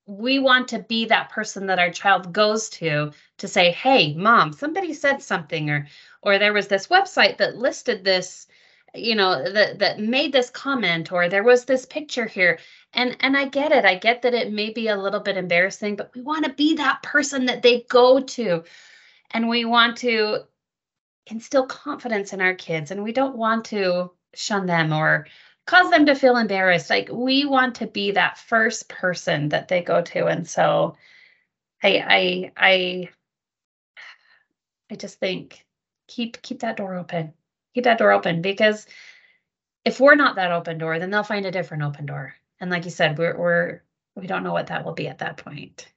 [0.08, 4.52] we want to be that person that our child goes to to say hey mom
[4.52, 5.88] somebody said something or
[6.22, 8.48] or there was this website that listed this
[8.94, 12.60] you know that that made this comment or there was this picture here.
[12.94, 13.86] And and i get it.
[13.86, 16.76] I get that it may be a little bit embarrassing but we want to be
[16.76, 18.64] that person that they go to.
[19.32, 20.42] And we want to
[21.28, 25.28] instill confidence in our kids and we don't want to shun them or
[25.66, 26.90] cause them to feel embarrassed.
[26.90, 30.26] Like we want to be that first person that they go to.
[30.28, 30.98] And so
[31.84, 33.10] i i i
[34.92, 35.66] i just think
[36.08, 37.34] keep keep that door open
[37.74, 38.88] keep that door open because
[39.86, 42.36] if we're not that open door, then they'll find a different open door.
[42.60, 43.82] And like you said, we're we're
[44.16, 45.88] we don't know what that will be at that point.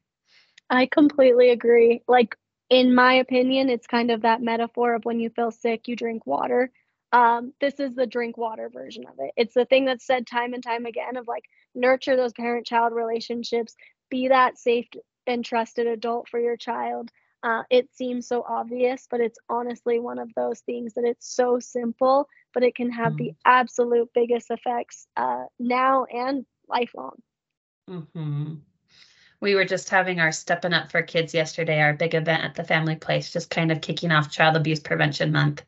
[0.68, 2.02] I completely agree.
[2.08, 2.36] Like
[2.68, 6.26] in my opinion, it's kind of that metaphor of when you feel sick, you drink
[6.26, 6.70] water.
[7.12, 9.32] Um, this is the drink water version of it.
[9.36, 12.92] It's the thing that's said time and time again of like nurture those parent child
[12.92, 13.76] relationships,
[14.10, 14.88] be that safe
[15.26, 17.10] and trusted adult for your child.
[17.42, 21.58] Uh, it seems so obvious, but it's honestly one of those things that it's so
[21.60, 23.18] simple, but it can have mm.
[23.18, 27.16] the absolute biggest effects uh, now and lifelong.
[27.88, 28.54] Mm-hmm.
[29.40, 32.64] We were just having our Stepping Up for Kids yesterday, our big event at the
[32.64, 35.62] family place, just kind of kicking off Child Abuse Prevention Month.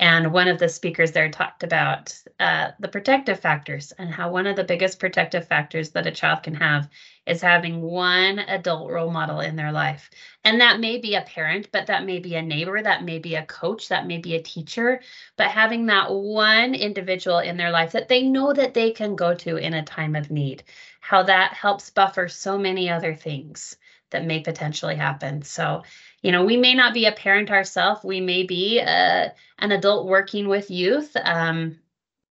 [0.00, 4.46] And one of the speakers there talked about uh, the protective factors and how one
[4.46, 6.88] of the biggest protective factors that a child can have
[7.26, 10.08] is having one adult role model in their life.
[10.42, 13.34] And that may be a parent, but that may be a neighbor, that may be
[13.34, 15.02] a coach, that may be a teacher,
[15.36, 19.34] but having that one individual in their life that they know that they can go
[19.34, 20.64] to in a time of need,
[21.00, 23.76] how that helps buffer so many other things
[24.10, 25.42] that may potentially happen.
[25.42, 25.82] So,
[26.22, 29.72] you know, we may not be a parent ourselves, we may be a, uh, an
[29.72, 31.78] adult working with youth, um,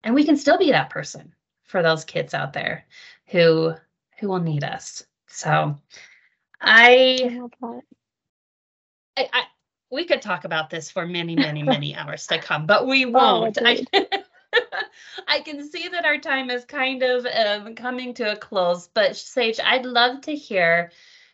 [0.03, 1.35] and we can still be that person
[1.65, 2.87] for those kids out there
[3.27, 3.75] who
[4.19, 5.05] who will need us.
[5.29, 5.77] So,
[6.61, 7.41] I,
[9.17, 9.43] I, I
[9.91, 13.11] we could talk about this for many, many, many hours to come, but we oh,
[13.11, 13.59] won't.
[13.61, 13.85] Oh, I,
[15.29, 19.17] I can see that our time is kind of um, coming to a close, but
[19.17, 20.91] Sage, I'd love to hear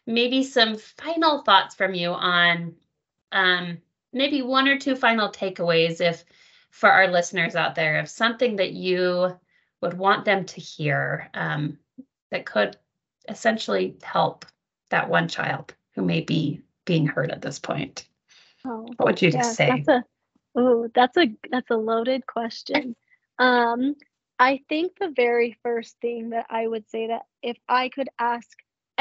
[0.06, 2.74] maybe some final thoughts from you on
[3.30, 3.78] um,
[4.12, 6.24] maybe one or two final takeaways if
[6.70, 9.36] for our listeners out there of something that you
[9.80, 11.78] would want them to hear um,
[12.30, 12.76] that could
[13.28, 14.44] essentially help
[14.90, 18.06] that one child who may be being hurt at this point?
[18.64, 19.68] Oh, what would you yeah, say?
[19.68, 20.04] that's a
[20.54, 22.96] oh that's a that's a loaded question.
[23.38, 23.94] Um
[24.38, 28.48] i think the very first thing that i would say that if i could ask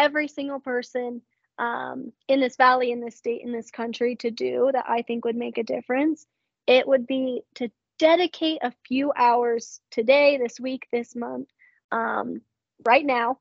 [0.01, 1.21] every single person
[1.59, 5.25] um, in this valley, in this state, in this country to do that I think
[5.25, 6.25] would make a difference,
[6.65, 11.47] it would be to dedicate a few hours today, this week, this month,
[11.91, 12.41] um,
[12.83, 13.37] right now.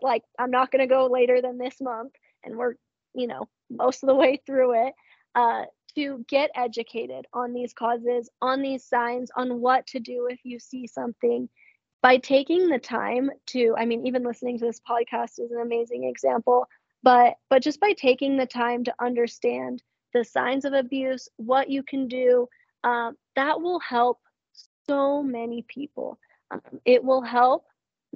[0.00, 2.74] Like, I'm not going to go later than this month, and we're,
[3.14, 4.94] you know, most of the way through it.
[5.34, 10.38] Uh, to get educated on these causes, on these signs, on what to do if
[10.44, 11.48] you see something,
[12.02, 16.04] by taking the time to i mean even listening to this podcast is an amazing
[16.04, 16.66] example
[17.02, 19.82] but but just by taking the time to understand
[20.14, 22.48] the signs of abuse what you can do
[22.84, 24.20] um, that will help
[24.88, 26.18] so many people.
[26.50, 27.66] Um, it will help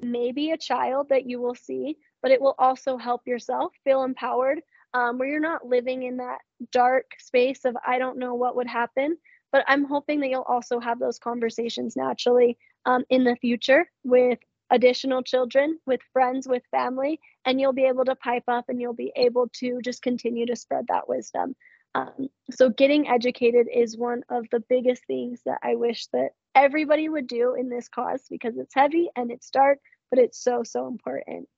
[0.00, 4.60] maybe a child that you will see but it will also help yourself feel empowered
[4.94, 6.38] um, where you're not living in that
[6.70, 9.18] dark space of i don't know what would happen
[9.52, 12.56] but i'm hoping that you'll also have those conversations naturally
[12.86, 14.38] um, in the future with
[14.70, 18.94] additional children, with friends, with family, and you'll be able to pipe up and you'll
[18.94, 21.54] be able to just continue to spread that wisdom.
[21.94, 27.08] Um, so, getting educated is one of the biggest things that I wish that everybody
[27.08, 29.78] would do in this cause because it's heavy and it's dark,
[30.10, 31.48] but it's so, so important.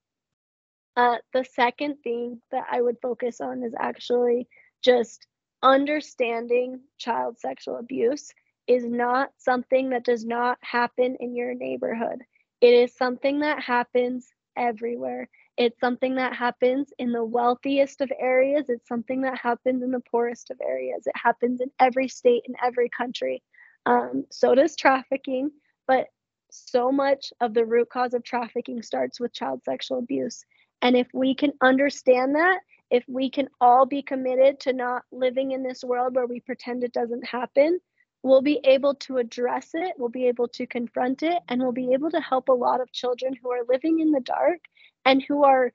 [0.96, 4.48] Uh, the second thing that I would focus on is actually
[4.82, 5.26] just
[5.62, 8.30] understanding child sexual abuse
[8.66, 12.22] is not something that does not happen in your neighborhood.
[12.60, 15.28] It is something that happens everywhere.
[15.56, 18.66] It's something that happens in the wealthiest of areas.
[18.68, 21.06] It's something that happens in the poorest of areas.
[21.06, 23.42] It happens in every state, in every country.
[23.86, 25.50] Um, so does trafficking,
[25.86, 26.06] but
[26.50, 30.44] so much of the root cause of trafficking starts with child sexual abuse.
[30.82, 32.60] And if we can understand that,
[32.90, 36.84] if we can all be committed to not living in this world where we pretend
[36.84, 37.80] it doesn't happen,
[38.24, 41.92] we'll be able to address it, we'll be able to confront it, and we'll be
[41.92, 44.60] able to help a lot of children who are living in the dark
[45.04, 45.72] and who are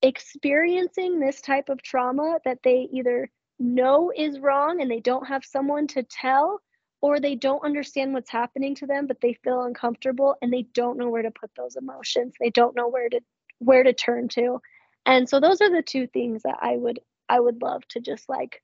[0.00, 3.28] experiencing this type of trauma that they either
[3.58, 6.60] know is wrong and they don't have someone to tell
[7.00, 10.98] or they don't understand what's happening to them but they feel uncomfortable and they don't
[10.98, 12.34] know where to put those emotions.
[12.40, 13.20] They don't know where to
[13.58, 14.60] where to turn to.
[15.06, 18.28] And so those are the two things that i would i would love to just
[18.28, 18.60] like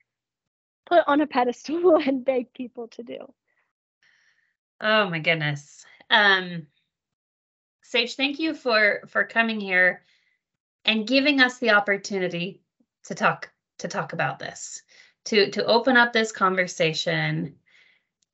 [0.88, 3.32] put on a pedestal and beg people to do.
[4.80, 5.84] Oh my goodness.
[6.10, 6.66] Um
[7.82, 10.02] Sage, thank you for for coming here
[10.84, 12.62] and giving us the opportunity
[13.04, 14.82] to talk to talk about this,
[15.26, 17.56] to to open up this conversation,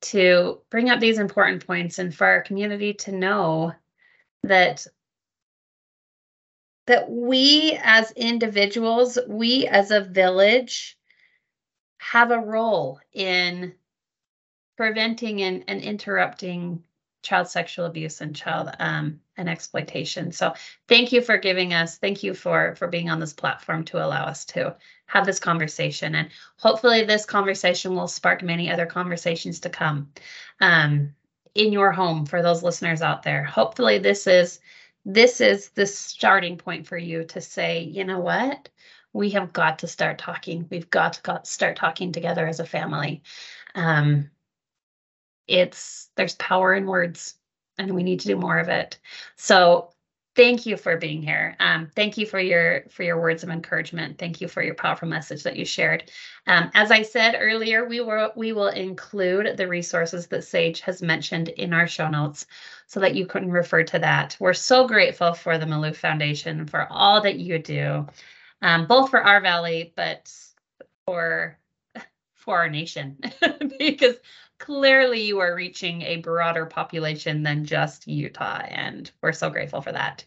[0.01, 3.73] to bring up these important points and for our community to know
[4.43, 4.85] that
[6.87, 10.97] that we as individuals, we as a village
[12.11, 13.73] have a role in
[14.77, 16.83] preventing and, and interrupting
[17.23, 20.31] child sexual abuse and child um, and exploitation.
[20.31, 20.53] So
[20.87, 24.25] thank you for giving us, thank you for for being on this platform to allow
[24.25, 24.75] us to
[25.07, 26.13] have this conversation.
[26.13, 30.11] And hopefully this conversation will spark many other conversations to come
[30.61, 31.15] um,
[31.55, 33.43] in your home for those listeners out there.
[33.43, 34.59] Hopefully this is
[35.05, 38.69] this is the starting point for you to say, you know what?
[39.15, 40.67] We have got to start talking.
[40.69, 43.23] We've got to start talking together as a family.
[43.73, 44.29] Um,
[45.47, 47.35] it's there's power in words,
[47.77, 48.99] and we need to do more of it.
[49.37, 49.91] So
[50.35, 51.55] thank you for being here.
[51.61, 54.17] Um, thank you for your for your words of encouragement.
[54.17, 56.11] Thank you for your powerful message that you shared.
[56.45, 61.01] Um, as I said earlier, we will we will include the resources that Sage has
[61.01, 62.47] mentioned in our show notes
[62.87, 64.35] so that you can refer to that.
[64.41, 68.05] We're so grateful for the Malouf Foundation for all that you do,
[68.61, 70.31] um, both for our valley, but
[71.05, 71.57] for
[72.33, 73.17] for our nation,
[73.79, 74.15] because
[74.59, 79.91] clearly you are reaching a broader population than just Utah, and we're so grateful for
[79.91, 80.23] that.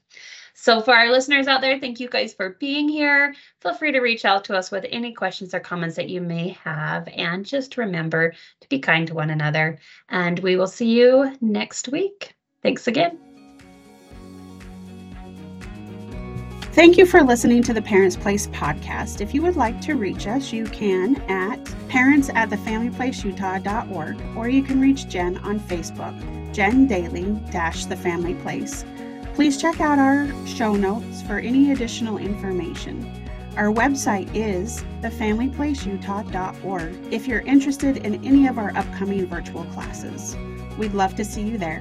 [0.61, 3.33] So, for our listeners out there, thank you guys for being here.
[3.61, 6.49] Feel free to reach out to us with any questions or comments that you may
[6.65, 7.09] have.
[7.15, 9.79] And just remember to be kind to one another.
[10.09, 12.35] And we will see you next week.
[12.61, 13.28] Thanks again.
[16.79, 19.21] Thank you for listening to the Parents Place podcast.
[19.21, 21.59] If you would like to reach us, you can at
[21.89, 22.51] parents at
[24.37, 26.15] or you can reach Jen on Facebook,
[26.55, 28.85] Jen Daly dash the Family Place.
[29.35, 33.29] Please check out our show notes for any additional information.
[33.57, 40.37] Our website is thefamilyplaceutah.org if you're interested in any of our upcoming virtual classes.
[40.79, 41.81] We'd love to see you there.